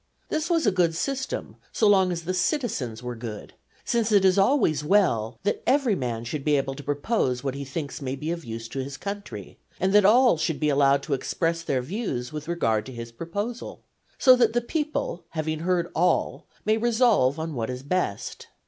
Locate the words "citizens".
2.33-3.03